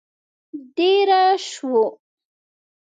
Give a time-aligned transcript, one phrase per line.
[0.75, 1.83] دېره شوو.